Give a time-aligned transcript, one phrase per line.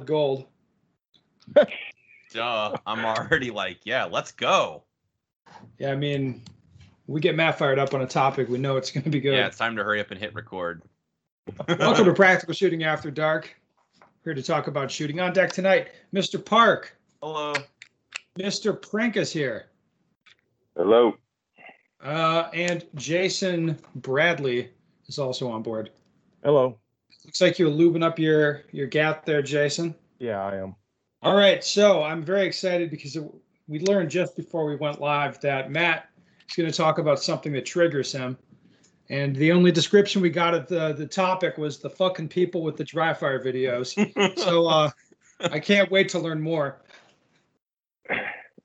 [0.00, 0.46] solid gold.
[2.32, 2.76] Duh.
[2.86, 4.84] I'm already like, yeah, let's go.
[5.78, 6.42] Yeah, I mean,
[7.06, 9.34] we get Matt fired up on a topic, we know it's going to be good.
[9.34, 10.82] Yeah, it's time to hurry up and hit record.
[11.68, 13.54] Welcome to Practical Shooting After Dark.
[14.22, 15.88] Here to talk about shooting on deck tonight.
[16.14, 16.42] Mr.
[16.44, 17.54] Park, Hello.
[18.38, 18.80] Mr.
[18.80, 19.66] Prank is here,
[20.76, 21.14] Hello.
[22.04, 24.70] uh, and Jason Bradley
[25.08, 25.90] is also on board.
[26.44, 26.78] Hello.
[27.24, 29.94] Looks like you're lubing up your your gat there, Jason.
[30.18, 30.74] Yeah, I am.
[31.22, 33.24] All right, so I'm very excited because it,
[33.68, 36.08] we learned just before we went live that Matt
[36.48, 38.38] is going to talk about something that triggers him.
[39.10, 42.76] And the only description we got of the, the topic was the fucking people with
[42.76, 43.96] the dry fire videos.
[44.38, 44.90] So uh,
[45.40, 46.80] I can't wait to learn more.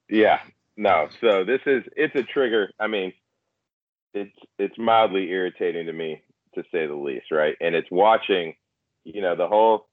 [0.10, 0.40] Yeah.
[0.78, 1.10] No.
[1.20, 2.72] So this is it's a trigger.
[2.80, 3.12] I mean,
[4.14, 6.22] it's it's mildly irritating to me
[6.56, 7.56] to say the least, right?
[7.62, 8.56] And it's watching,
[9.04, 9.88] you know, the whole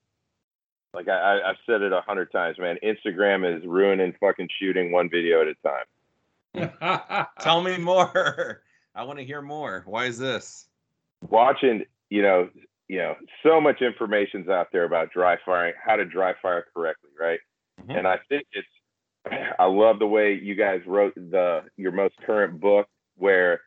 [0.95, 2.77] like I, I I've said it a hundred times, man.
[2.83, 7.29] Instagram is ruining fucking shooting one video at a time.
[7.41, 8.63] Tell me more.
[8.95, 9.83] I want to hear more.
[9.87, 10.67] Why is this?
[11.31, 12.51] Watching, you know,
[12.89, 17.11] you know, so much information's out there about dry firing, how to dry fire correctly,
[17.19, 17.41] right?
[17.81, 17.99] Mhm.
[17.99, 18.69] And I think it's
[19.59, 23.61] I love the way you guys wrote the your most current book where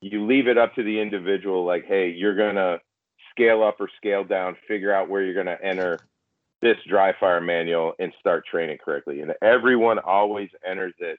[0.00, 2.80] you leave it up to the individual like, hey, you're gonna
[3.30, 5.98] scale up or scale down, figure out where you're gonna enter
[6.60, 9.20] this dry fire manual and start training correctly.
[9.20, 11.18] And everyone always enters it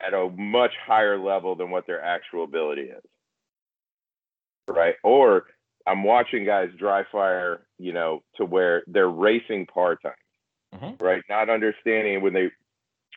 [0.00, 3.02] at a much higher level than what their actual ability is.
[4.68, 4.96] Right?
[5.02, 5.44] Or
[5.86, 10.12] I'm watching guys dry fire, you know, to where they're racing par time
[10.74, 11.00] Mhm.
[11.00, 11.22] right?
[11.28, 12.50] Not understanding when they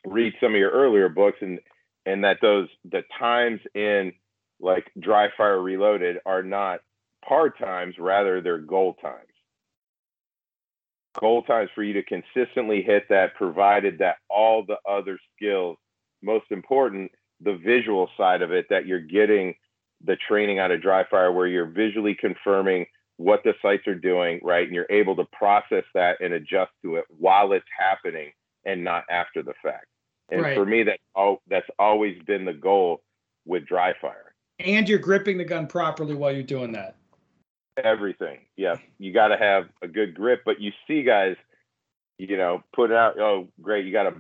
[0.06, 1.60] read some of your earlier books and
[2.08, 4.14] and that those the times in
[4.60, 6.80] like dry fire reloaded are not
[7.28, 9.28] par times, rather they're goal times.
[11.20, 15.78] Goal times for you to consistently hit that, provided that all the other skills,
[16.24, 19.54] most important, the visual side of it, that you're getting
[20.04, 22.86] the training out of dry fire where you're visually confirming
[23.18, 24.66] what the sights are doing, right?
[24.66, 28.32] And you're able to process that and adjust to it while it's happening
[28.64, 29.88] and not after the fact.
[30.30, 30.56] And Right.
[30.56, 33.02] for me, that's all that's always been the goal
[33.46, 34.34] with dry fire.
[34.60, 36.96] and you're gripping the gun properly while you're doing that.
[37.84, 38.40] Everything.
[38.56, 38.78] Yeah.
[38.98, 41.36] You gotta have a good grip, but you see guys,
[42.18, 44.16] you know, put out, oh great, you got a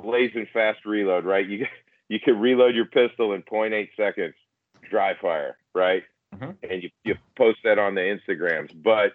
[0.00, 1.46] blazing fast reload, right?
[1.46, 1.66] You
[2.08, 4.34] you can reload your pistol in 0.8 seconds,
[4.90, 6.02] dry fire, right?
[6.34, 6.56] Mhm.
[6.68, 8.70] and you, you post that on the Instagrams.
[8.82, 9.12] But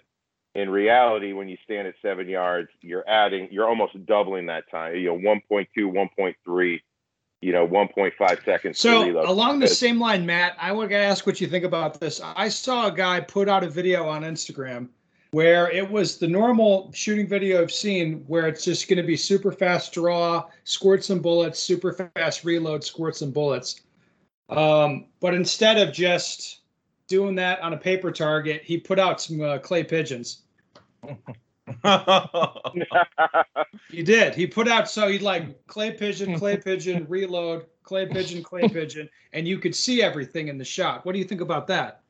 [0.55, 4.95] in reality, when you stand at seven yards, you're adding, you're almost doubling that time.
[4.95, 6.79] You know, 1.2, 1.3,
[7.41, 8.79] you know, 1.5 seconds.
[8.79, 12.21] So along the same line, Matt, I want to ask what you think about this.
[12.23, 14.89] I saw a guy put out a video on Instagram
[15.31, 19.17] where it was the normal shooting video I've seen, where it's just going to be
[19.17, 23.81] super fast draw, squirt some bullets, super fast reload, squirt some bullets.
[24.49, 26.59] Um, but instead of just
[27.07, 30.43] doing that on a paper target, he put out some uh, clay pigeons.
[33.89, 34.33] He did.
[34.33, 39.07] He put out so he'd like clay pigeon, clay pigeon, reload, clay pigeon, clay pigeon,
[39.33, 41.05] and you could see everything in the shot.
[41.05, 42.01] What do you think about that?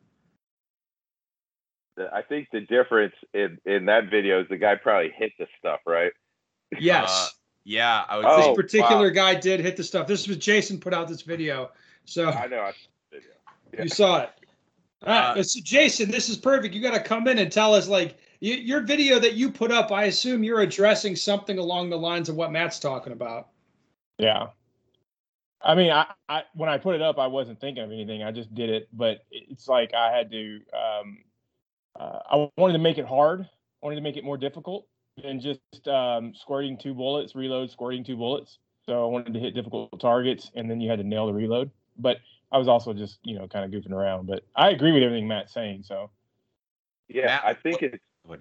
[2.12, 5.82] I think the difference in, in that video is the guy probably hit the stuff,
[5.86, 6.12] right?
[6.80, 7.28] Yes, Uh,
[7.66, 10.08] yeah, I would Oh, this say particular guy did hit the stuff.
[10.08, 11.72] This was Jason put out this video,
[12.06, 12.62] so I know.
[12.62, 12.74] I,
[13.12, 13.84] yeah.
[13.84, 14.30] you saw it.
[15.06, 16.74] All right, Uh, so Jason, this is perfect.
[16.74, 19.92] You got to come in and tell us like your video that you put up.
[19.92, 23.50] I assume you're addressing something along the lines of what Matt's talking about.
[24.18, 24.48] Yeah.
[25.62, 28.22] I mean, I, I when I put it up, I wasn't thinking of anything.
[28.22, 30.60] I just did it, but it's like I had to.
[30.74, 31.18] Um,
[31.98, 33.42] uh, I wanted to make it hard.
[33.42, 34.88] I wanted to make it more difficult
[35.22, 38.58] than just um, squirting two bullets, reload, squirting two bullets.
[38.86, 41.72] So I wanted to hit difficult targets, and then you had to nail the reload.
[41.98, 42.18] But
[42.54, 44.28] I was also just, you know, kind of goofing around.
[44.28, 45.84] But I agree with everything Matt's saying.
[45.84, 46.12] So
[47.10, 48.40] Yeah, Matt, I think what- it's what-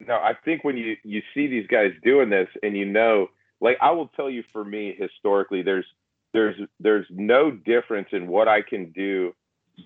[0.00, 0.16] no.
[0.16, 3.30] I think when you you see these guys doing this, and you know,
[3.60, 5.86] like I will tell you, for me historically, there's
[6.32, 9.34] there's there's no difference in what I can do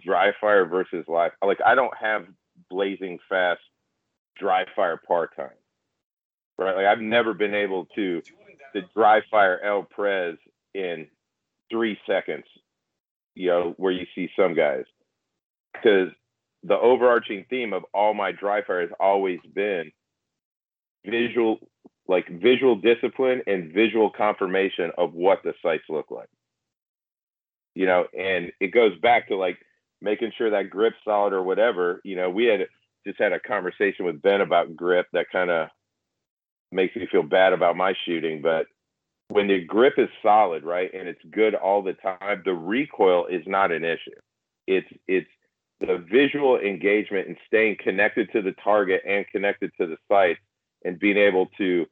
[0.03, 1.33] dry fire versus live.
[1.43, 2.27] Like I don't have
[2.71, 3.61] blazing fast
[4.37, 5.51] dry fire par time,
[6.57, 6.75] right?
[6.77, 8.23] Like I've never been able to
[8.75, 10.37] to dry fire El Prez
[10.75, 11.09] in
[11.71, 12.45] three seconds,
[13.39, 14.85] you know, where you see some guys.
[15.73, 16.09] Because
[16.65, 19.93] the overarching theme of all my dry fire has always been
[21.07, 21.59] visual,
[22.09, 26.29] like visual discipline and visual confirmation of what the sights look like.
[27.77, 29.59] You know, and it goes back to like
[30.03, 32.01] making sure that grip's solid or whatever.
[32.03, 32.67] You know, we had
[33.07, 35.69] just had a conversation with Ben about grip that kind of
[36.73, 38.67] makes me feel bad about my shooting, but
[39.29, 43.43] when the grip is solid, right, and it's good all the time, the recoil is
[43.47, 44.19] not an issue.
[44.67, 45.29] It's it's
[45.81, 50.39] the visual engagement and staying connected to the target and connected to the sight
[50.85, 51.87] and being able to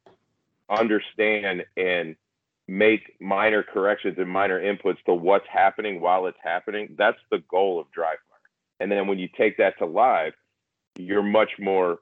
[0.68, 2.16] understand and
[2.68, 6.96] make minor corrections and minor inputs to what's happening while it's happening.
[6.98, 8.40] That's the goal of dry fire.
[8.80, 10.32] And then when you take that to live,
[10.98, 11.98] you're much more,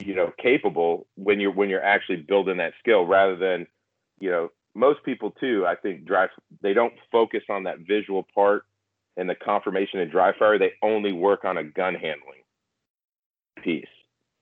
[0.00, 3.66] you know, capable when you're when you're actually building that skill rather than,
[4.18, 6.28] you know, most people too, I think dry
[6.62, 8.64] they don't focus on that visual part
[9.16, 10.58] and the confirmation in dry fire.
[10.58, 12.42] They only work on a gun handling
[13.62, 13.84] piece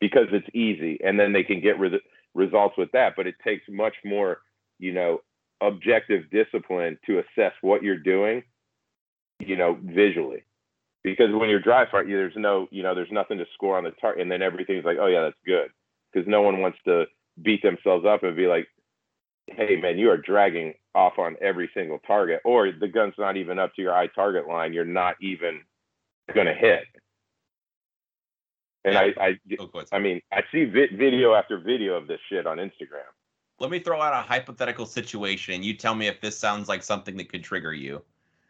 [0.00, 2.00] because it's easy and then they can get re-
[2.34, 3.14] results with that.
[3.16, 4.38] But it takes much more,
[4.78, 5.20] you know,
[5.60, 8.42] objective discipline to assess what you're doing,
[9.40, 10.44] you know, visually.
[11.02, 13.90] Because when you're dry fire, there's no, you know, there's nothing to score on the
[13.92, 15.70] target, and then everything's like, oh yeah, that's good.
[16.12, 17.06] Because no one wants to
[17.42, 18.68] beat themselves up and be like,
[19.50, 23.58] hey man, you are dragging off on every single target, or the gun's not even
[23.58, 24.73] up to your eye target line.
[24.73, 25.61] You're not even
[26.35, 26.85] gonna hit.
[28.85, 29.38] And I, I,
[29.93, 33.05] I mean, I see vi- video after video of this shit on Instagram.
[33.58, 35.62] Let me throw out a hypothetical situation.
[35.62, 38.00] You tell me if this sounds like something that could trigger you.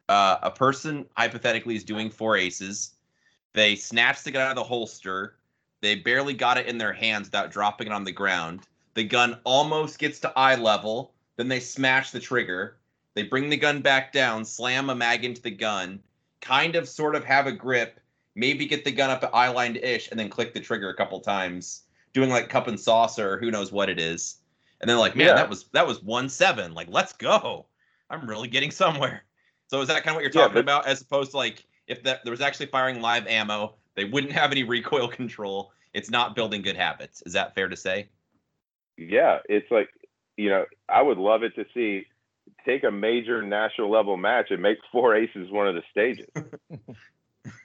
[0.08, 2.94] Uh, a person hypothetically is doing four aces.
[3.55, 5.37] They snatch the gun out of the holster.
[5.81, 8.69] They barely got it in their hands without dropping it on the ground.
[8.94, 11.14] The gun almost gets to eye level.
[11.37, 12.76] Then they smash the trigger.
[13.14, 16.00] They bring the gun back down, slam a mag into the gun,
[16.40, 18.00] kind of sort of have a grip,
[18.34, 20.96] maybe get the gun up at eye line ish, and then click the trigger a
[20.96, 21.82] couple times,
[22.12, 24.40] doing like cup and saucer, or who knows what it is
[24.81, 25.34] and then like, man, yeah.
[25.34, 26.75] that was that was one seven.
[26.75, 27.66] Like, let's go.
[28.08, 29.25] I'm really getting somewhere.
[29.69, 31.64] So is that kind of what you're talking yeah, but, about, as opposed to like
[31.87, 35.72] if that there was actually firing live ammo, they wouldn't have any recoil control.
[35.92, 37.22] It's not building good habits.
[37.26, 38.08] Is that fair to say?
[39.08, 39.88] Yeah, it's like
[40.37, 42.06] you know, I would love it to see
[42.64, 46.26] take a major national level match and make four aces one of the stages.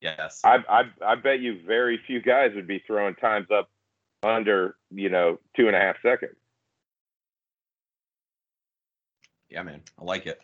[0.00, 0.40] yes.
[0.44, 3.70] I, I I bet you very few guys would be throwing times up
[4.22, 6.36] under you know two and a half seconds.
[9.48, 10.40] Yeah, man, I like it.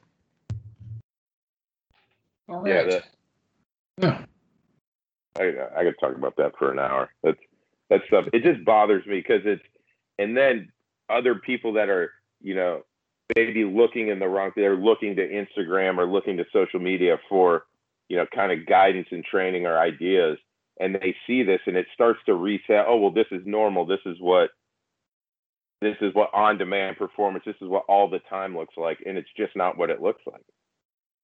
[2.49, 2.87] All right.
[2.87, 3.01] Yeah,
[4.01, 4.29] that,
[5.39, 7.11] I I could talk about that for an hour.
[7.23, 7.39] That's
[7.91, 8.27] that stuff.
[8.33, 9.63] It just bothers me because it's
[10.19, 10.71] and then
[11.09, 12.83] other people that are you know
[13.37, 14.53] maybe looking in the wrong.
[14.57, 17.65] They're looking to Instagram or looking to social media for
[18.09, 20.39] you know kind of guidance and training or ideas.
[20.81, 23.85] And they see this and it starts to reset oh well this is normal.
[23.85, 24.51] This is what
[25.81, 28.99] this is what on demand performance this is what all the time looks like.
[29.05, 30.45] And it's just not what it looks like.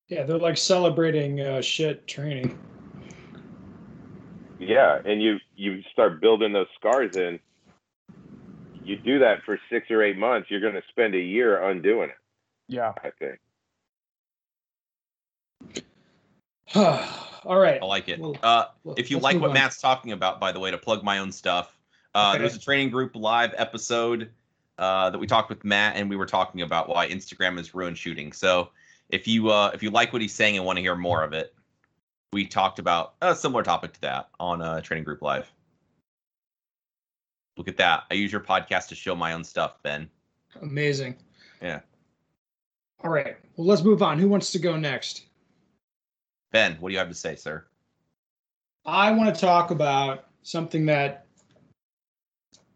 [0.07, 2.57] Yeah they're like celebrating uh, shit training.
[4.59, 7.39] Yeah and you you start building those scars in
[8.85, 12.09] you do that for six or eight months you're going to spend a year undoing
[12.09, 12.17] it
[12.67, 13.39] yeah i think
[17.45, 17.79] All right.
[17.81, 18.19] I like it.
[18.19, 18.65] Well, uh,
[18.97, 19.53] if you like what on.
[19.53, 21.77] Matt's talking about, by the way, to plug my own stuff,
[22.15, 22.39] uh, okay.
[22.39, 24.31] there was a training group live episode
[24.79, 27.97] uh, that we talked with Matt, and we were talking about why Instagram is ruined
[27.97, 28.33] shooting.
[28.33, 28.69] So
[29.09, 31.33] if you uh, if you like what he's saying and want to hear more of
[31.33, 31.53] it,
[32.33, 35.51] we talked about a similar topic to that on uh, Training Group Live.
[37.57, 38.03] Look at that!
[38.11, 40.09] I use your podcast to show my own stuff, Ben.
[40.61, 41.15] Amazing.
[41.61, 41.79] Yeah.
[43.03, 43.37] All right.
[43.55, 44.19] Well, let's move on.
[44.19, 45.25] Who wants to go next?
[46.51, 47.65] Ben, what do you have to say, sir?
[48.85, 51.25] I want to talk about something that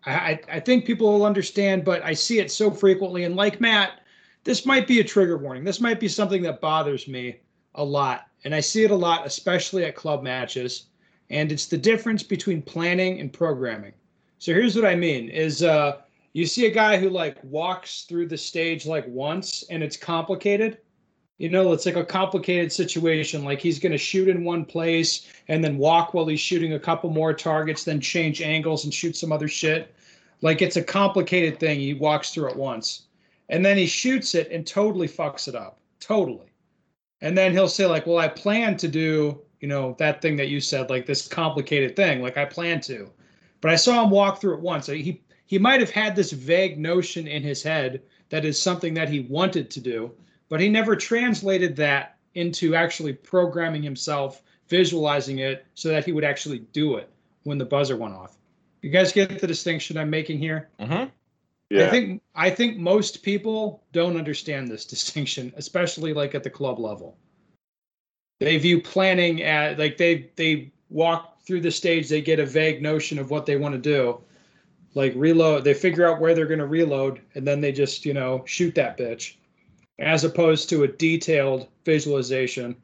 [0.05, 3.25] I, I think people will understand, but I see it so frequently.
[3.25, 4.01] And like Matt,
[4.43, 5.63] this might be a trigger warning.
[5.63, 7.41] This might be something that bothers me
[7.75, 8.27] a lot.
[8.43, 10.87] And I see it a lot, especially at club matches.
[11.29, 13.93] And it's the difference between planning and programming.
[14.39, 15.97] So here's what I mean is uh,
[16.33, 20.79] you see a guy who like walks through the stage like once and it's complicated
[21.39, 23.45] you know, it's like a complicated situation.
[23.45, 26.79] Like he's going to shoot in one place and then walk while he's shooting a
[26.79, 29.95] couple more targets, then change angles and shoot some other shit.
[30.41, 31.79] Like it's a complicated thing.
[31.79, 33.03] He walks through it once
[33.47, 35.79] and then he shoots it and totally fucks it up.
[36.01, 36.51] Totally.
[37.21, 40.49] And then he'll say, like, well, I plan to do, you know, that thing that
[40.49, 42.21] you said, like this complicated thing.
[42.21, 43.09] Like I plan to.
[43.61, 44.87] But I saw him walk through it once.
[44.87, 49.09] He he might have had this vague notion in his head that is something that
[49.09, 50.11] he wanted to do
[50.49, 56.23] but he never translated that into actually programming himself, visualizing it so that he would
[56.23, 57.09] actually do it
[57.43, 58.37] when the buzzer went off.
[58.81, 60.69] You guys get the distinction I'm making here?
[60.79, 61.09] Mm-hmm.
[61.69, 61.85] Yeah.
[61.85, 66.79] I think I think most people don't understand this distinction, especially like at the club
[66.79, 67.15] level.
[68.39, 72.79] They view planning at like they they walk through the stage, they get a vague
[72.79, 74.21] notion of what they want to do,
[74.93, 75.63] like reload.
[75.63, 78.75] They figure out where they're going to reload, and then they just you know shoot
[78.75, 79.33] that bitch,
[79.97, 82.75] as opposed to a detailed visualization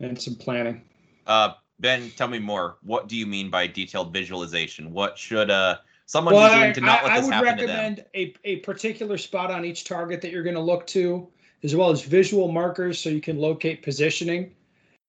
[0.00, 0.82] and some planning.
[1.26, 2.76] Uh, Ben, tell me more.
[2.82, 4.92] What do you mean by detailed visualization?
[4.92, 7.76] What should uh someone Well, I, to not I- this would happen to them?
[7.76, 11.26] recommend a, a particular spot on each target that you're going to look to,
[11.62, 14.52] as well as visual markers so you can locate positioning,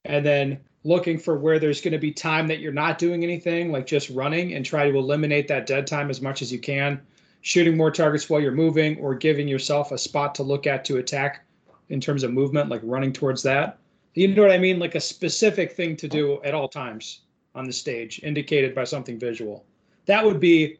[0.05, 3.71] and then looking for where there's going to be time that you're not doing anything,
[3.71, 7.01] like just running, and try to eliminate that dead time as much as you can.
[7.41, 10.97] Shooting more targets while you're moving, or giving yourself a spot to look at to
[10.97, 11.43] attack
[11.89, 13.79] in terms of movement, like running towards that.
[14.13, 14.79] You know what I mean?
[14.79, 17.21] Like a specific thing to do at all times
[17.55, 19.65] on the stage, indicated by something visual.
[20.05, 20.77] That would be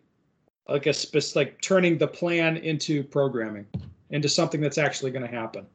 [0.69, 3.65] like a spec- like turning the plan into programming
[4.11, 5.65] into something that's actually going to happen.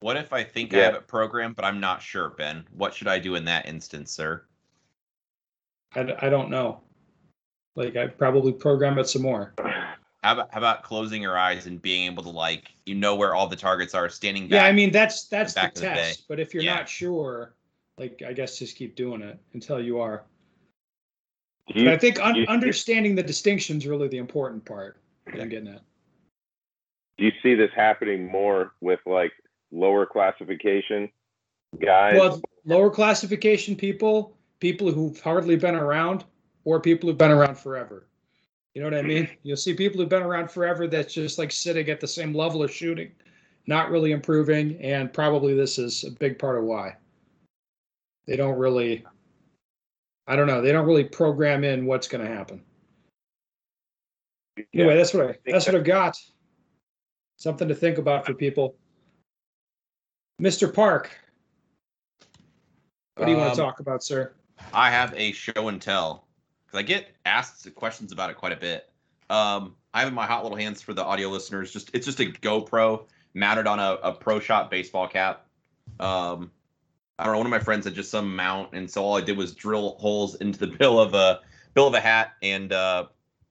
[0.00, 2.64] What if I think I have it programmed, but I'm not sure, Ben?
[2.76, 4.44] What should I do in that instance, sir?
[5.94, 6.80] I, d- I don't know.
[7.76, 9.54] Like I probably program it some more.
[10.22, 13.34] How about how about closing your eyes and being able to like you know where
[13.34, 14.52] all the targets are, standing back?
[14.62, 16.28] Yeah, I mean that's that's the back of the test.
[16.28, 16.76] But if you're Yeah.
[16.76, 17.54] not sure,
[17.98, 20.24] like I guess just keep doing it until you are.
[21.68, 24.98] You, I think un- you- understanding the distinctions really the important part.
[25.26, 25.80] that I'm getting at.
[27.18, 29.32] do you see this happening more with like
[29.74, 31.10] lower classification
[31.80, 32.16] guys?
[32.18, 36.24] Well, lower classification people, people who've hardly been around,
[36.64, 38.06] or people who've been around forever.
[38.74, 39.08] You know what I hmm.
[39.08, 39.28] mean?
[39.42, 42.62] You'll see people who've been around forever that's just like sitting at the same level
[42.62, 43.12] of shooting,
[43.66, 46.96] not really improving, and probably this is a big part of why.
[48.26, 49.04] They don't really,
[50.26, 52.62] I don't know, they don't really program in what's going to happen.
[54.56, 54.64] Yeah.
[54.74, 56.16] Anyway, that's what I that's what I've got.
[57.36, 58.76] Something to think about for people.
[60.40, 60.72] Mr.
[60.72, 61.10] Park,
[63.16, 64.32] what do you want Um, to talk about, sir?
[64.72, 66.26] I have a show and tell
[66.66, 68.90] because I get asked questions about it quite a bit.
[69.30, 71.72] Um, I have in my hot little hands for the audio listeners.
[71.72, 75.46] Just it's just a GoPro mounted on a, a Pro Shot baseball cap.
[76.00, 76.50] Um,
[77.18, 77.38] I don't know.
[77.38, 79.96] One of my friends had just some mount, and so all I did was drill
[79.98, 81.40] holes into the bill of a
[81.74, 83.06] bill of a hat, and uh,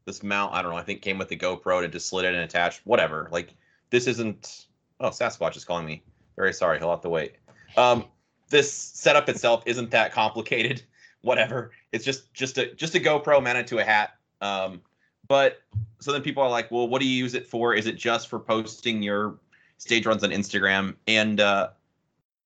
[0.05, 0.53] this mount.
[0.53, 0.77] I don't know.
[0.77, 2.81] I think came with the GoPro and it just slid it and attached.
[2.83, 3.29] Whatever.
[3.31, 3.55] Like
[3.89, 4.65] this isn't.
[4.99, 6.03] Oh, Sasquatch is calling me.
[6.35, 6.79] Very sorry.
[6.79, 7.35] He'll have to wait.
[7.77, 8.05] Um,
[8.49, 10.83] this setup itself isn't that complicated
[11.21, 11.71] whatever.
[11.91, 14.15] It's just just a just a GoPro mounted to a hat.
[14.41, 14.81] Um,
[15.27, 15.61] but
[15.99, 17.73] so then people are like, well, what do you use it for?
[17.73, 19.39] Is it just for posting your
[19.77, 20.95] stage runs on Instagram?
[21.07, 21.69] And uh,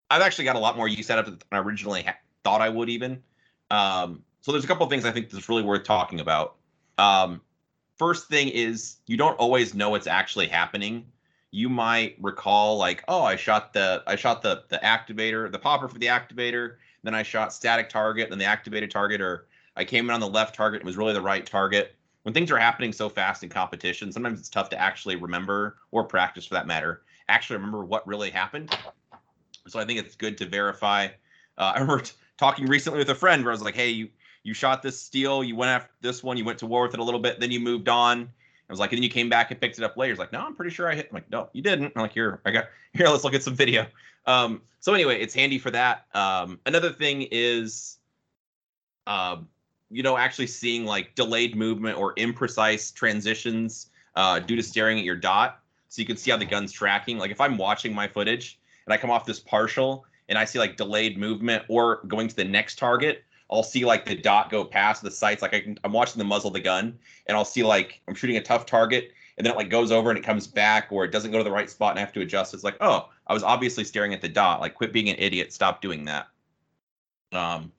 [0.10, 2.62] I've actually got a lot more use out of it than I originally ha- thought
[2.62, 3.22] I would even.
[3.72, 6.56] Um, so there's a couple things I think that's really worth talking about.
[6.98, 7.42] Um,
[7.98, 11.06] first thing is you don't always know what's actually happening.
[11.52, 15.88] You might recall like, oh, I shot the I shot the the activator, the popper
[15.88, 20.10] for the activator, then I shot static target, then the activated target, or I came
[20.10, 21.96] in on the left target and was really the right target.
[22.24, 26.04] When things are happening so fast in competition, sometimes it's tough to actually remember or
[26.04, 28.76] practice for that matter, actually remember what really happened.
[29.68, 31.06] So I think it's good to verify.
[31.58, 34.10] Uh, I remember t- talking recently with a friend where I was like, "Hey, you
[34.44, 37.00] you shot this steel, you went after this one, you went to war with it
[37.00, 38.30] a little bit, then you moved on."
[38.70, 40.14] I was like, and then you came back and picked it up later.
[40.14, 42.14] He's like, "No, I'm pretty sure I hit." I'm like, "No, you didn't." I'm like,
[42.14, 43.08] "Here, I got here.
[43.08, 43.88] Let's look at some video."
[44.26, 46.06] Um, so anyway, it's handy for that.
[46.14, 47.98] Um, another thing is,
[49.06, 49.48] um,
[49.90, 55.06] you know, actually seeing like delayed movement or imprecise transitions uh, due to staring at
[55.06, 57.18] your dot, so you can see how the gun's tracking.
[57.18, 60.60] Like if I'm watching my footage and I come off this partial and I see
[60.60, 64.66] like delayed movement or going to the next target, I'll see like the dot go
[64.66, 65.42] past the sights.
[65.42, 68.16] Like I can, I'm watching the muzzle of the gun and I'll see like I'm
[68.16, 71.06] shooting a tough target and then it like goes over and it comes back or
[71.06, 72.54] it doesn't go to the right spot and I have to adjust.
[72.54, 74.60] It's like, oh, I was obviously staring at the dot.
[74.60, 75.54] Like quit being an idiot.
[75.54, 76.28] Stop doing that.
[77.32, 77.72] Um,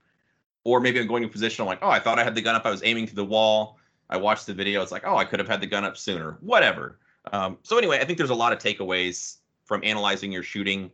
[0.64, 1.62] or maybe I'm going to position.
[1.62, 2.64] I'm like, oh, I thought I had the gun up.
[2.64, 3.78] I was aiming to the wall.
[4.10, 4.82] I watched the video.
[4.82, 6.38] It's like, oh, I could have had the gun up sooner.
[6.40, 6.98] Whatever.
[7.32, 10.90] Um, so anyway, I think there's a lot of takeaways from analyzing your shooting.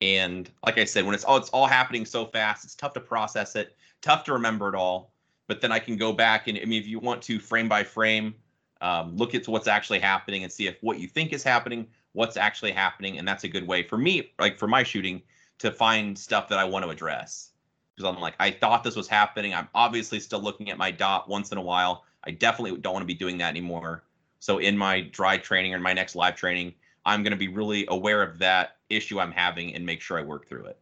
[0.00, 3.00] And like I said, when it's all it's all happening so fast, it's tough to
[3.00, 5.12] process it, tough to remember it all.
[5.48, 7.84] But then I can go back and I mean, if you want to frame by
[7.84, 8.34] frame,
[8.80, 12.36] um, look at what's actually happening and see if what you think is happening, what's
[12.36, 15.22] actually happening, and that's a good way for me, like for my shooting,
[15.58, 17.52] to find stuff that I want to address.
[17.94, 19.54] Because I'm like, I thought this was happening.
[19.54, 22.04] I'm obviously still looking at my dot once in a while.
[22.24, 24.04] I definitely don't want to be doing that anymore.
[24.40, 26.74] So in my dry training or my next live training,
[27.06, 30.22] I'm going to be really aware of that issue I'm having and make sure I
[30.22, 30.78] work through it.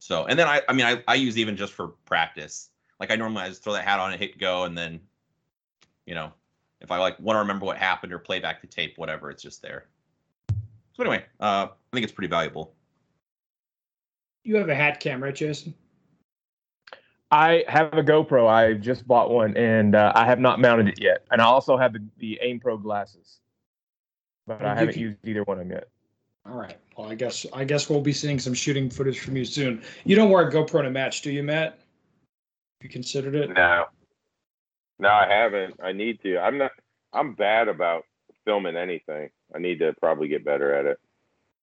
[0.00, 2.70] So, and then I, I mean, I, I use even just for practice.
[2.98, 5.00] Like I normally I just throw that hat on and hit go, and then,
[6.06, 6.32] you know,
[6.80, 9.42] if I like want to remember what happened or play back the tape, whatever, it's
[9.42, 9.86] just there.
[10.48, 12.74] So anyway, uh, I think it's pretty valuable.
[14.42, 15.74] You have a hat camera, Jason?
[17.30, 18.48] I have a GoPro.
[18.48, 21.24] I just bought one, and uh, I have not mounted it yet.
[21.30, 23.40] And I also have the, the Aim Pro glasses,
[24.46, 25.88] but Well, I you haven't can- used either one of them yet.
[26.46, 26.76] All right.
[26.96, 29.82] Well, I guess I guess we'll be seeing some shooting footage from you soon.
[30.04, 31.78] You don't wear a GoPro in a match, do you, Matt?
[32.82, 33.48] You considered it?
[33.50, 33.86] No,
[34.98, 35.80] no, I haven't.
[35.82, 36.38] I need to.
[36.38, 36.72] I'm not.
[37.14, 38.04] I'm bad about
[38.44, 39.30] filming anything.
[39.54, 40.98] I need to probably get better at it.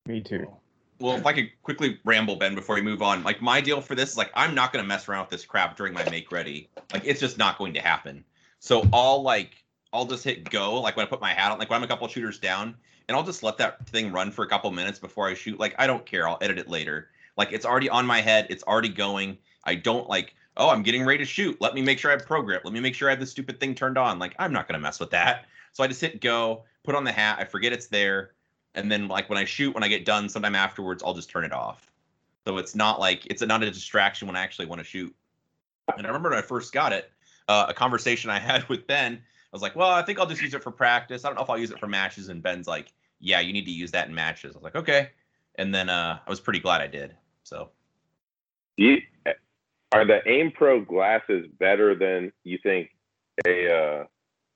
[0.07, 0.51] Me too.
[1.00, 3.93] Well, if I could quickly ramble, Ben, before we move on, like my deal for
[3.93, 6.69] this is like I'm not gonna mess around with this crap during my make ready.
[6.91, 8.23] Like it's just not going to happen.
[8.59, 9.60] So I'll like
[9.93, 11.88] I'll just hit go, like when I put my hat on, like when I'm a
[11.88, 12.75] couple shooters down,
[13.07, 15.60] and I'll just let that thing run for a couple minutes before I shoot.
[15.60, 16.27] Like I don't care.
[16.27, 17.10] I'll edit it later.
[17.38, 18.48] Like it's already on my head.
[18.50, 19.38] It's already going.
[19.63, 20.36] I don't like.
[20.57, 21.60] Oh, I'm getting ready to shoot.
[21.62, 22.63] Let me make sure I have pro grip.
[22.65, 24.19] Let me make sure I have this stupid thing turned on.
[24.19, 25.45] Like I'm not gonna mess with that.
[25.74, 27.38] So I just hit go, put on the hat.
[27.39, 28.31] I forget it's there
[28.75, 31.43] and then like when I shoot, when I get done, sometime afterwards, I'll just turn
[31.43, 31.91] it off.
[32.48, 35.13] So it's not like it's not a distraction when I actually want to shoot.
[35.98, 37.12] And I remember when I first got it,
[37.48, 39.21] uh, a conversation I had with Ben.
[39.51, 41.25] I was like, "Well, I think I'll just use it for practice.
[41.25, 43.65] I don't know if I'll use it for matches." And Ben's like, "Yeah, you need
[43.65, 45.10] to use that in matches." I was like, "Okay."
[45.55, 47.15] And then uh, I was pretty glad I did.
[47.43, 47.70] So
[48.77, 49.01] Do you,
[49.91, 52.89] are the Aim Pro glasses better than you think
[53.46, 54.05] a uh,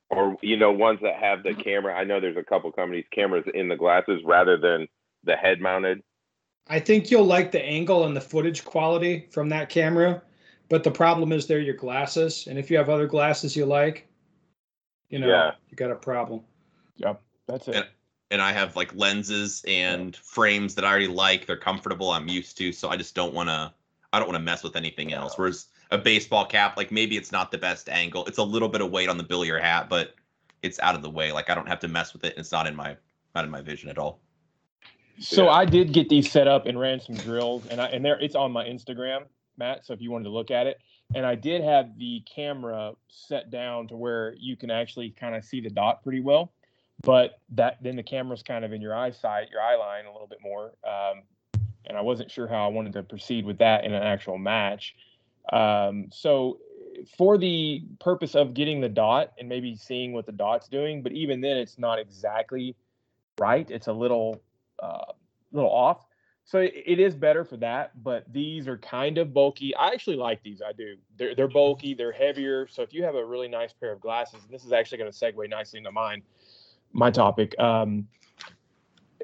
[0.10, 1.94] or you know ones that have the camera?
[1.94, 4.88] I know there's a couple companies cameras in the glasses rather than
[5.24, 6.02] the head mounted.
[6.68, 10.22] I think you'll like the angle and the footage quality from that camera,
[10.70, 14.08] but the problem is they're your glasses, and if you have other glasses you like,
[15.10, 15.52] you know, Yeah.
[15.70, 16.42] you got a problem.
[16.98, 17.76] Yep, that's it.
[17.76, 17.88] And-
[18.32, 21.46] and I have like lenses and frames that I already like.
[21.46, 22.10] They're comfortable.
[22.10, 22.72] I'm used to.
[22.72, 23.72] So I just don't want to.
[24.12, 25.38] I don't want to mess with anything else.
[25.38, 28.26] Whereas a baseball cap, like maybe it's not the best angle.
[28.26, 30.16] It's a little bit of weight on the bill of your hat, but
[30.64, 31.32] it's out of the way.
[31.32, 32.32] Like I don't have to mess with it.
[32.34, 32.98] And it's not in my
[33.36, 34.20] not in my vision at all.
[35.20, 35.52] So Yeah.
[35.52, 38.36] I did get these set up and ran some drills, and I and there it's
[38.36, 39.26] on my Instagram,
[39.58, 39.86] Matt.
[39.86, 40.80] So if you wanted to look at it,
[41.14, 45.44] and I did have the camera set down to where you can actually kind of
[45.44, 46.52] see the dot pretty well,
[47.04, 50.28] but that then the camera's kind of in your eyesight, your eye line a little
[50.28, 51.24] bit more, um,
[51.86, 54.96] and I wasn't sure how I wanted to proceed with that in an actual match.
[55.54, 56.60] Um, so
[57.18, 61.12] for the purpose of getting the dot and maybe seeing what the dot's doing, but
[61.12, 62.76] even then it's not exactly
[63.40, 63.70] right.
[63.70, 64.42] It's a little
[64.82, 65.12] uh,
[65.52, 66.05] little off.
[66.48, 69.76] So it, is better for that, but these are kind of bulky.
[69.76, 70.62] I actually like these.
[70.62, 70.96] I do.
[71.18, 71.96] They're they're bulky.
[71.96, 72.68] They're heavier.
[72.68, 75.12] So if you have a really nice pair of glasses, and this is actually going
[75.12, 76.22] to segue nicely into mine,
[76.94, 77.60] my topic.
[77.60, 78.08] Um,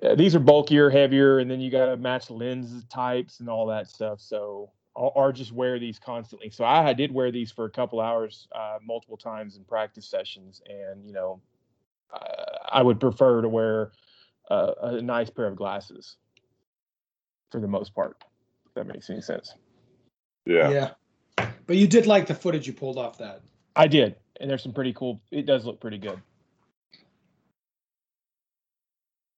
[0.02, 3.68] uh, these are bulkier, heavier, and then you got to match lens types and all
[3.68, 4.20] that stuff.
[4.20, 6.50] So or, or just wear these constantly.
[6.50, 10.64] So I did wear these for a couple hours, uh, multiple times in practice sessions,
[10.68, 11.40] and you know,
[12.12, 13.92] uh, I would prefer to wear
[14.50, 16.18] uh, a nice pair of glasses
[17.52, 18.18] for the most part.
[18.68, 19.56] If that makes any sense.
[20.46, 20.70] Yeah.
[21.38, 21.48] Yeah.
[21.68, 23.42] But you did like the footage you pulled off that.
[23.76, 25.22] I did, and there's some pretty cool.
[25.32, 26.20] It does look pretty good.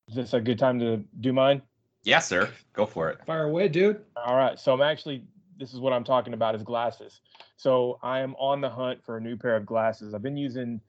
[0.09, 1.61] Is this a good time to do mine?
[2.03, 2.49] Yeah, sir.
[2.73, 3.19] Go for it.
[3.25, 4.01] Fire away, dude.
[4.15, 4.59] All right.
[4.59, 5.23] So I'm actually,
[5.57, 7.21] this is what I'm talking about is glasses.
[7.57, 10.13] So I am on the hunt for a new pair of glasses.
[10.13, 10.81] I've been using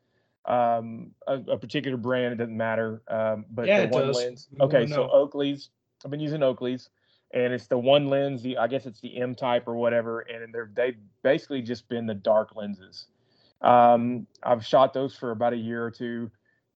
[0.46, 2.32] um, a, a particular brand.
[2.32, 3.02] It doesn't matter.
[3.08, 4.16] Um, but Yeah, the it one does.
[4.16, 4.48] lens.
[4.50, 4.86] We wanna Okay.
[4.92, 5.08] So.
[5.10, 5.70] Oakley's.
[6.04, 6.90] I've been using Oakley's,
[7.32, 8.42] and it's the one lens.
[8.42, 10.20] The I guess it's the M type or whatever.
[10.20, 13.06] And they're they've basically just been the dark lenses.
[13.60, 16.30] Um, I've shot those for about a year or two,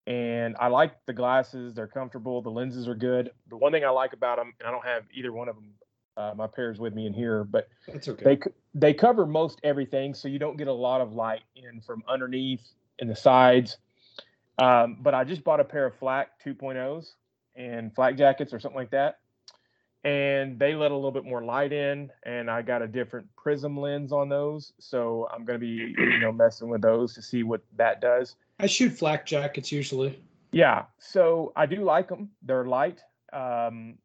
[0.07, 1.75] and I like the glasses.
[1.75, 2.41] They're comfortable.
[2.41, 3.31] The lenses are good.
[3.51, 5.71] The one thing I like about them, and I don't have either one of them,
[6.17, 8.25] uh, my pairs with me in here, but That's okay.
[8.25, 8.39] they
[8.75, 12.67] they cover most everything, so you don't get a lot of light in from underneath
[13.01, 13.77] and the sides.
[14.59, 17.13] Um, but I just bought a pair of flak 2.0s
[17.55, 19.19] and flak jackets or something like that,
[20.09, 22.11] and they let a little bit more light in.
[22.23, 26.33] And I got a different prism lens on those, so I'm gonna be you know
[26.33, 28.37] messing with those to see what that does.
[28.59, 30.19] I shoot flak jackets usually.
[30.51, 32.31] Yeah, so I do like them.
[32.43, 33.01] They're light,
[33.35, 33.99] um,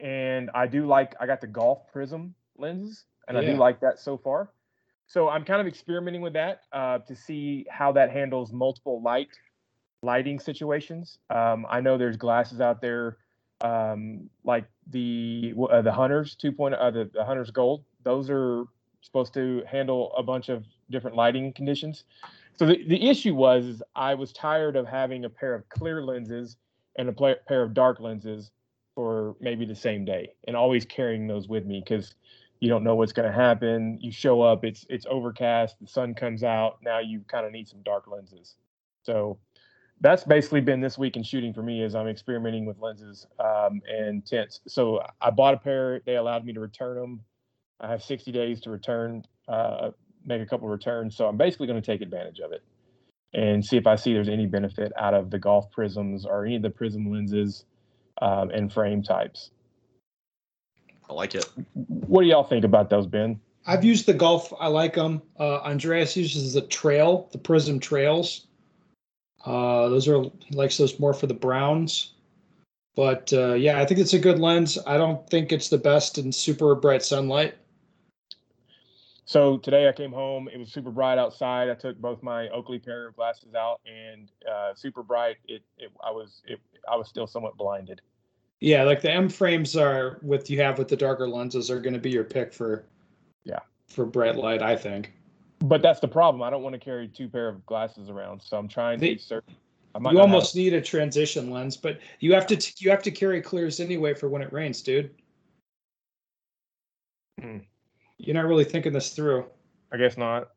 [0.00, 1.14] and I do like.
[1.20, 4.50] I got the golf prism lenses, and I do like that so far.
[5.06, 9.28] So I'm kind of experimenting with that uh, to see how that handles multiple light
[10.02, 11.18] lighting situations.
[11.30, 13.18] Um, I know there's glasses out there
[13.60, 17.84] um, like the uh, the Hunters 2.0, uh, the, the Hunters Gold.
[18.02, 18.64] Those are
[19.02, 22.04] supposed to handle a bunch of different lighting conditions.
[22.58, 26.02] So the, the issue was is I was tired of having a pair of clear
[26.02, 26.56] lenses
[26.96, 28.50] and a pla- pair of dark lenses
[28.94, 32.14] for maybe the same day and always carrying those with me because
[32.60, 33.98] you don't know what's going to happen.
[34.00, 36.78] You show up, it's it's overcast, the sun comes out.
[36.82, 38.54] Now you kind of need some dark lenses.
[39.02, 39.38] So
[40.00, 43.80] that's basically been this week in shooting for me is I'm experimenting with lenses um,
[43.88, 44.60] and tints.
[44.68, 46.00] So I bought a pair.
[46.04, 47.20] They allowed me to return them.
[47.80, 49.90] I have 60 days to return uh,
[50.24, 51.16] make a couple returns.
[51.16, 52.62] So I'm basically going to take advantage of it
[53.32, 56.56] and see if I see there's any benefit out of the golf prisms or any
[56.56, 57.64] of the prism lenses
[58.20, 59.50] um, and frame types.
[61.08, 61.48] I like it.
[61.74, 63.40] What do y'all think about those, Ben?
[63.66, 64.52] I've used the golf.
[64.58, 65.22] I like them.
[65.38, 68.45] Uh, Andreas uses the trail, the Prism trails.
[69.46, 72.12] Uh, those are he likes those more for the browns.
[72.96, 74.78] But uh, yeah, I think it's a good lens.
[74.86, 77.54] I don't think it's the best in super bright sunlight.
[79.24, 80.48] So today I came home.
[80.52, 81.68] It was super bright outside.
[81.68, 85.36] I took both my Oakley pair of glasses out, and uh, super bright.
[85.46, 88.00] It, it I was it, I was still somewhat blinded.
[88.60, 91.92] Yeah, like the M frames are with you have with the darker lenses are going
[91.92, 92.86] to be your pick for
[93.44, 93.60] Yeah.
[93.88, 94.62] for bright light.
[94.62, 95.12] I think.
[95.60, 96.42] But that's the problem.
[96.42, 99.14] I don't want to carry two pair of glasses around, so I'm trying to They-
[99.14, 99.54] be certain.
[99.94, 102.90] I might You not have- almost need a transition lens, but you have to you
[102.90, 105.14] have to carry clears anyway for when it rains, dude.
[107.40, 107.58] Hmm.
[108.18, 109.46] You're not really thinking this through.
[109.92, 110.50] I guess not.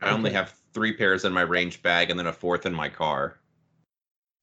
[0.00, 2.88] I only have three pairs in my range bag and then a fourth in my
[2.88, 3.38] car.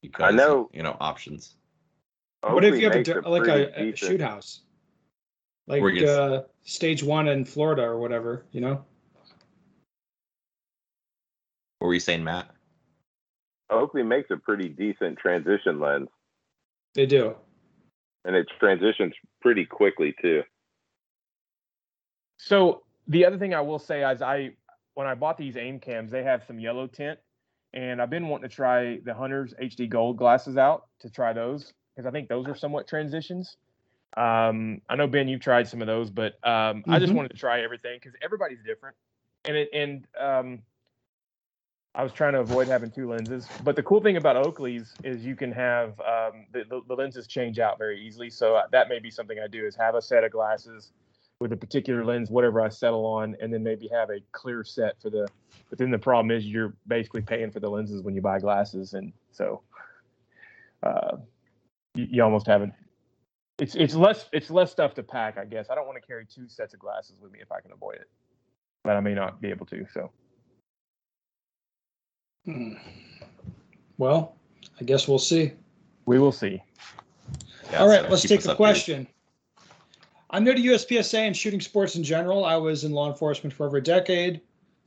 [0.02, 1.56] Because, know- you know, options.
[2.42, 4.62] what if you have a, makes like a, a shoot house,
[5.66, 8.46] like Where you get- uh, stage one in Florida or whatever?
[8.52, 8.84] You know,
[11.80, 12.50] What were you saying, Matt?
[13.70, 16.08] Oakley makes a pretty decent transition lens,
[16.94, 17.34] they do.
[18.24, 20.42] and it transitions pretty quickly too.
[22.36, 24.50] So the other thing I will say is I
[24.94, 27.18] when I bought these aim cams, they have some yellow tint,
[27.72, 31.72] and I've been wanting to try the Hunters HD Gold glasses out to try those
[31.94, 33.56] because I think those are somewhat transitions.
[34.16, 37.16] Um, I know Ben, you've tried some of those, but um, I just Mhm.
[37.16, 38.96] wanted to try everything because everybody's different,
[39.44, 40.62] and it and um,
[41.94, 43.48] I was trying to avoid having two lenses.
[43.64, 47.26] But the cool thing about Oakley's is you can have um, the, the the lenses
[47.26, 48.30] change out very easily.
[48.30, 50.92] So uh, that may be something I do is have a set of glasses
[51.40, 55.00] with a particular lens, whatever I settle on, and then maybe have a clear set
[55.02, 55.26] for the.
[55.68, 58.94] But then the problem is you're basically paying for the lenses when you buy glasses,
[58.94, 59.62] and so
[60.84, 61.16] uh,
[61.94, 62.72] you, you almost haven't.
[63.58, 65.70] It's it's less it's less stuff to pack, I guess.
[65.70, 67.96] I don't want to carry two sets of glasses with me if I can avoid
[67.96, 68.08] it,
[68.84, 69.86] but I may not be able to.
[69.92, 70.12] So
[72.44, 72.74] Hmm.
[73.98, 74.36] Well,
[74.80, 75.52] I guess we'll see.
[76.06, 76.62] we will see.
[77.70, 78.56] Yeah, All right, so let's take us a updated.
[78.56, 79.06] question.
[80.30, 82.44] I'm new to USPSA and shooting sports in general.
[82.44, 84.40] I was in law enforcement for over a decade.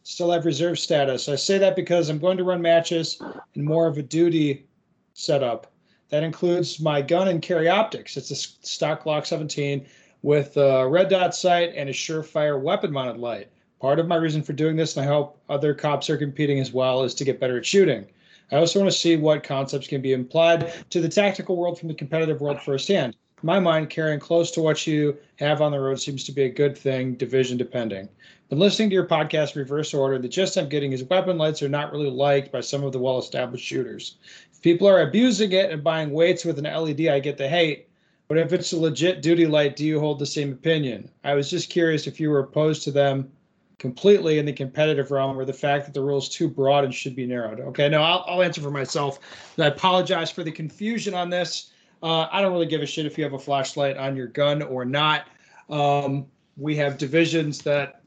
[0.04, 1.30] Still have reserve status.
[1.30, 3.22] I say that because I'm going to run matches
[3.54, 4.66] in more of a duty
[5.14, 5.72] setup.
[6.10, 8.18] That includes my gun and carry optics.
[8.18, 9.86] It's a stock Glock 17
[10.22, 13.50] with a red dot sight and a surefire weapon mounted light.
[13.84, 16.72] Part of my reason for doing this, and I hope other cops are competing as
[16.72, 18.06] well, is to get better at shooting.
[18.50, 21.90] I also want to see what concepts can be applied to the tactical world from
[21.90, 23.14] the competitive world firsthand.
[23.42, 26.44] In my mind, carrying close to what you have on the road seems to be
[26.44, 28.08] a good thing, division depending.
[28.48, 30.18] Been listening to your podcast reverse order.
[30.18, 33.00] The gist I'm getting is weapon lights are not really liked by some of the
[33.00, 34.16] well established shooters.
[34.54, 37.90] If people are abusing it and buying weights with an LED, I get the hate.
[38.30, 41.12] But if it's a legit duty light, do you hold the same opinion?
[41.26, 43.30] I was just curious if you were opposed to them
[43.80, 46.94] completely in the competitive realm or the fact that the rule is too broad and
[46.94, 47.60] should be narrowed.
[47.60, 49.20] Okay, no, I'll, I'll answer for myself.
[49.58, 51.72] I apologize for the confusion on this.
[52.02, 54.62] Uh, I don't really give a shit if you have a flashlight on your gun
[54.62, 55.28] or not.
[55.70, 56.26] Um,
[56.58, 58.02] we have divisions that,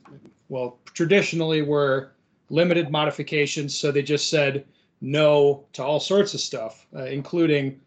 [0.48, 2.12] well, traditionally were
[2.50, 4.64] limited modifications, so they just said
[5.00, 7.80] no to all sorts of stuff, uh, including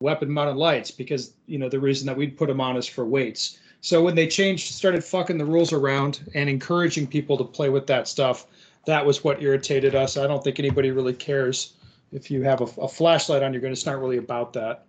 [0.00, 3.58] weapon-mounted lights, because you know the reason that we'd put them on is for weights.
[3.82, 7.86] So when they changed, started fucking the rules around and encouraging people to play with
[7.88, 8.46] that stuff,
[8.86, 10.16] that was what irritated us.
[10.16, 11.74] I don't think anybody really cares
[12.12, 13.72] if you have a, a flashlight on your gun.
[13.72, 14.86] It's not really about that.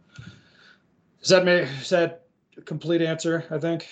[1.21, 2.25] Is that make is that
[2.55, 3.45] a complete answer?
[3.49, 3.87] I think.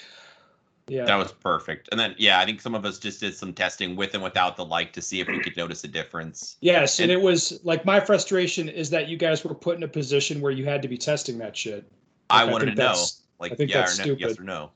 [0.88, 1.06] Yeah.
[1.06, 1.90] That was perfect.
[1.92, 4.56] And then, yeah, I think some of us just did some testing with and without
[4.56, 6.58] the light to see if we could notice a difference.
[6.60, 9.84] Yes, and, And- it was like my frustration is that you guys were put in
[9.84, 11.90] a position where you had to be testing that shit.
[12.30, 13.06] I Like, I wanted think to know,
[13.40, 14.72] like, I think yeah or that's no, yes or no.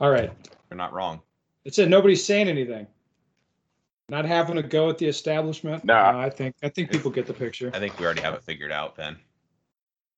[0.00, 0.30] All right,
[0.70, 1.20] You're not wrong.
[1.64, 1.88] it's it.
[1.88, 2.86] Nobody's saying anything.
[4.08, 5.84] Not having a go at the establishment.
[5.84, 5.94] No.
[5.94, 7.70] Uh, I think I think people get the picture.
[7.74, 9.16] I think we already have it figured out, Ben.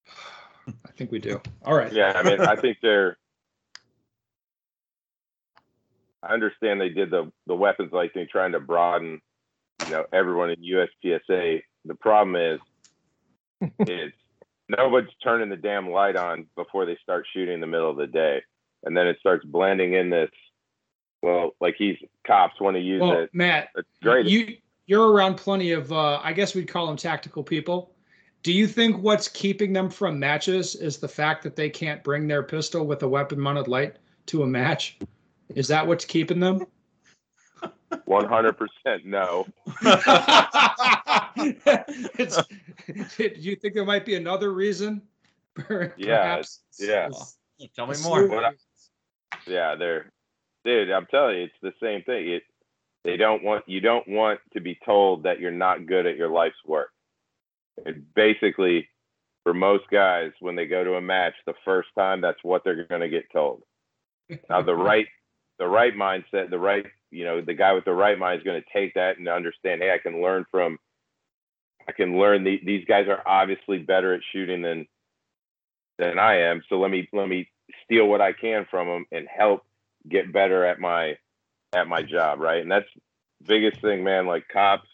[0.68, 1.40] I think we do.
[1.64, 1.92] All right.
[1.92, 3.18] Yeah, I mean, I think they're.
[6.22, 9.20] I understand they did the the weapons light thing, trying to broaden,
[9.84, 11.60] you know, everyone in USPSA.
[11.84, 12.60] The problem is,
[13.80, 14.16] it's
[14.68, 18.06] nobody's turning the damn light on before they start shooting in the middle of the
[18.06, 18.42] day,
[18.84, 20.30] and then it starts blending in this.
[21.22, 23.30] Well, like he's cops want to use Well, it.
[23.32, 24.26] Matt, It's great.
[24.26, 27.94] you you're around plenty of uh, I guess we'd call them tactical people.
[28.42, 32.26] Do you think what's keeping them from matches is the fact that they can't bring
[32.26, 34.98] their pistol with a weapon mounted light to a match?
[35.54, 36.66] Is that what's keeping them?
[37.92, 39.46] 100% no.
[42.18, 42.36] it's,
[43.16, 45.02] do you think there might be another reason?
[45.54, 46.42] Per- Yeah,
[46.80, 47.08] yeah.
[47.76, 48.18] Tell me more.
[48.26, 48.66] slew What I- reasons.
[49.46, 50.12] Yeah, they're
[50.64, 52.28] dude, I'm telling you, it's the same thing.
[52.28, 52.42] It
[53.04, 56.30] they don't want you don't want to be told that you're not good at your
[56.30, 56.90] life's work.
[57.84, 58.88] And basically
[59.42, 62.86] for most guys when they go to a match the first time that's what they're
[62.86, 63.62] going to get told.
[64.48, 65.06] Now the right
[65.58, 68.60] the right mindset, the right, you know, the guy with the right mind is going
[68.60, 70.76] to take that and understand, hey, I can learn from
[71.86, 74.86] I can learn the, these guys are obviously better at shooting than
[75.98, 76.62] than I am.
[76.68, 77.48] So let me let me
[77.84, 79.64] steal what I can from them and help
[80.08, 81.16] get better at my
[81.72, 82.62] at my job, right?
[82.62, 82.88] And that's
[83.46, 84.26] biggest thing, man.
[84.26, 84.88] Like cops,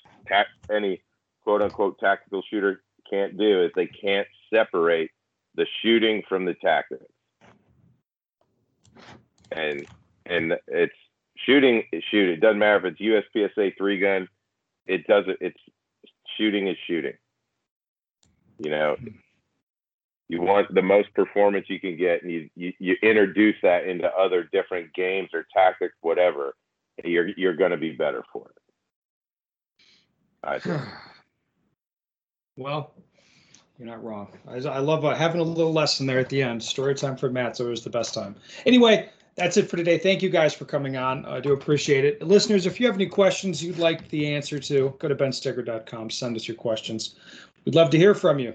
[0.71, 1.03] any
[1.43, 5.11] quote unquote tactical shooter can't do is they can't separate
[5.55, 7.05] the shooting from the tactics.
[9.51, 9.87] And
[10.27, 10.93] and it's
[11.47, 12.29] shooting is shoot.
[12.29, 14.29] It doesn't matter if it's USPSA three gun.
[14.87, 15.39] It doesn't.
[15.41, 15.61] It's
[16.37, 17.15] shooting is shooting.
[18.59, 18.97] You know,
[20.29, 24.09] you want the most performance you can get, and you you, you introduce that into
[24.13, 26.55] other different games or tactics, whatever.
[27.03, 29.85] And you're you're going to be better for it.
[30.45, 30.61] I
[32.57, 32.93] well,
[33.79, 34.29] you're not wrong.
[34.47, 36.63] I, I love uh, having a little lesson there at the end.
[36.63, 38.37] Story time for Matt's always the best time.
[38.67, 39.99] Anyway, that's it for today.
[39.99, 41.25] Thank you guys for coming on.
[41.25, 42.21] I do appreciate it.
[42.23, 46.11] Listeners, if you have any questions you'd like the answer to, go to benstoeger.com.
[46.11, 47.15] Send us your questions.
[47.65, 48.55] We'd love to hear from you.